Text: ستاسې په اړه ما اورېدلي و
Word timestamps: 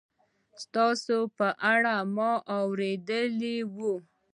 ستاسې 0.63 1.17
په 1.37 1.47
اړه 1.73 1.95
ما 2.15 2.31
اورېدلي 2.57 3.57
و 3.75 3.77